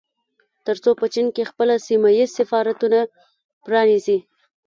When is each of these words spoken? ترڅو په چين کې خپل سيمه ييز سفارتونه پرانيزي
ترڅو 0.65 0.91
په 0.99 1.05
چين 1.13 1.27
کې 1.35 1.49
خپل 1.51 1.67
سيمه 1.87 2.09
ييز 2.17 2.29
سفارتونه 2.39 2.99
پرانيزي 3.63 4.17